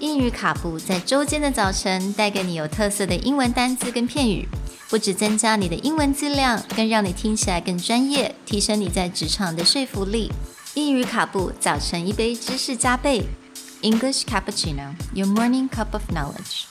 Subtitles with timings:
[0.00, 4.46] 英语卡布在周间的早晨带给你有特色的英文单词跟片语，
[4.90, 10.30] 不只增加你的英文质量，更让你听起来更专业，提升你在职场的说服力。
[10.74, 13.24] 英语卡布早晨一杯知识加倍，
[13.80, 16.66] English cappuccino, your morning cup of knowledge.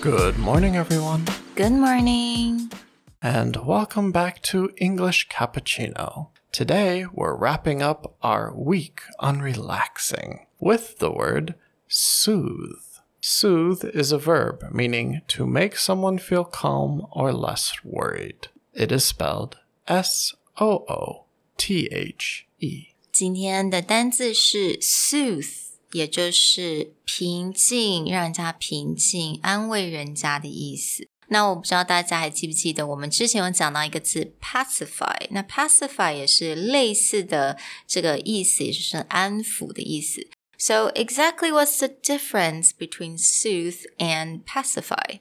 [0.00, 2.70] Good morning, everyone, Good morning.
[3.22, 6.28] and welcome back to English Cappuccino.
[6.50, 11.54] Today, we're wrapping up our week on relaxing with the word
[11.88, 12.80] soothe.
[13.20, 18.48] Soothe is a verb meaning to make someone feel calm or less worried.
[18.74, 21.26] It is spelled S O O
[21.56, 22.88] T H E.
[23.12, 31.06] 今天的单字是 soothe，也就是平静，让人家平静、安慰人家的意思。
[31.28, 40.28] 那我不知道大家还记不记得，我们之前有讲到一个字 pacify，那 pacify 也是类似的这个意思，也就是安抚的意思。
[40.57, 45.19] So exactly what's the difference between soothe and pacify?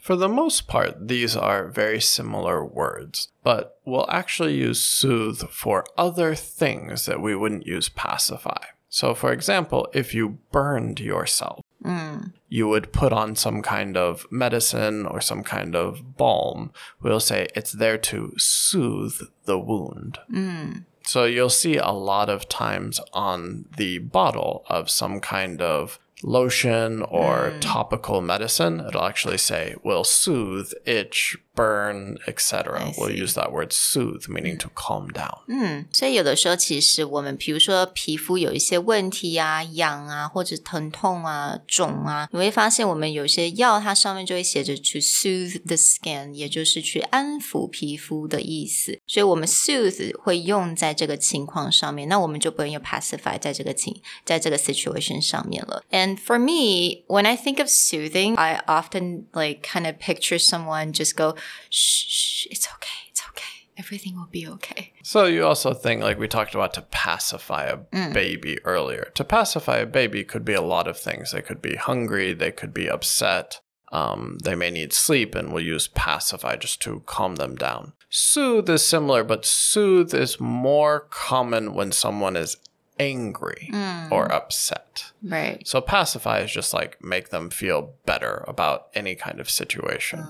[0.00, 5.84] For the most part, these are very similar words, but we'll actually use soothe for
[5.96, 8.64] other things that we wouldn't use pacify.
[8.88, 12.18] So, for example, if you burned yourself, hmm.
[12.48, 16.72] you would put on some kind of medicine or some kind of balm.
[17.00, 20.18] We'll say it's there to soothe the wound.
[20.28, 20.72] Hmm.
[21.12, 27.03] So you'll see a lot of times on the bottle of some kind of lotion
[27.03, 32.79] or topical medicine, it'll actually say will soothe, itch, burn, etc.
[32.79, 33.17] I We'll see.
[33.17, 35.39] use that word soothe, meaning to calm down.
[35.47, 48.99] 嗯，所以有的时候，其实我们比如说皮肤有一些问题啊、痒啊，或者疼痛啊、肿啊，你会发现我们有些药它上面就会写着 to soothe the skin，也就是去安抚皮肤的意思。
[49.07, 55.83] 所以我们 soothe 会用在这个情况上面，那我们就不用用 pacify 在这个情在这个 situation 上面了。
[55.91, 61.16] And for me, when I think of soothing, I often like kind of picture someone just
[61.16, 61.34] go,
[61.70, 64.92] shh, shh, it's okay, it's okay, everything will be okay.
[65.02, 67.76] So you also think, like we talked about, to pacify a
[68.12, 69.10] baby earlier.
[69.14, 71.32] To pacify a baby could be a lot of things.
[71.32, 73.60] They could be hungry, they could be upset,
[73.92, 77.92] um, they may need sleep, and we'll use pacify just to calm them down.
[78.08, 82.56] Soothe is similar, but soothe is more common when someone is
[82.98, 84.10] angry mm.
[84.10, 85.12] or upset.
[85.22, 85.66] Right.
[85.66, 90.20] So pacify is just like make them feel better about any kind of situation.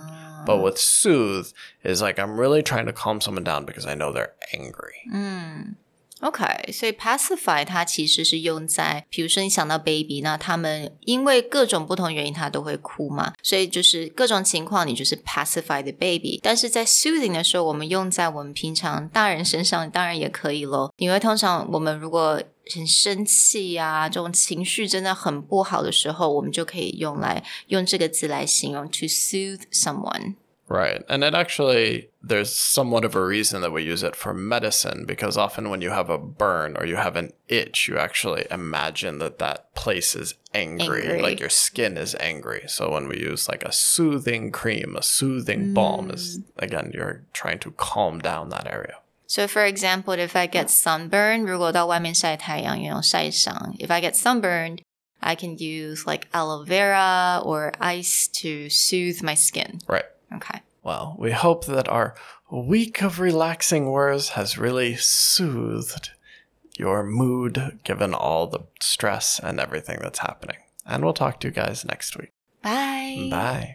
[0.44, 0.62] But ah.
[0.62, 1.52] with soothe
[1.84, 5.02] is like I'm really trying to calm someone down because I know they're angry.
[5.12, 5.76] Mm.
[6.22, 16.38] OK，所以 pacify 它其实是用在，比如说你想到 baby，那他们因为各种不同原因，他都会哭嘛，所以就是各种情况，你就是 pacify the baby。
[16.40, 20.94] 但是在 soothing 的时候，我们用在我们平常大人身上，当然也可以咯。
[20.96, 22.40] 因为通常我们如果
[22.72, 30.36] 很生气呀、这种情绪真的很不好的时候，我们就可以用来用这个字来形容 to soothe someone。
[30.71, 31.01] Right.
[31.07, 35.37] And it actually, there's somewhat of a reason that we use it for medicine because
[35.37, 39.39] often when you have a burn or you have an itch, you actually imagine that
[39.39, 41.21] that place is angry, Angry.
[41.21, 42.65] like your skin is angry.
[42.67, 47.59] So when we use like a soothing cream, a soothing balm is, again, you're trying
[47.59, 48.97] to calm down that area.
[49.25, 54.79] So for example, if I get sunburn, 如果到外面晒太阳，有晒伤，if I get sunburned,
[55.21, 59.79] I can use like aloe vera or ice to soothe my skin.
[59.87, 60.03] Right.
[60.36, 60.60] Okay.
[60.82, 62.14] Well, we hope that our
[62.50, 66.10] week of relaxing words has really soothed
[66.76, 70.56] your mood given all the stress and everything that's happening.
[70.84, 72.30] And we'll talk to you guys next week.
[72.62, 73.28] Bye.
[73.30, 73.70] Bye.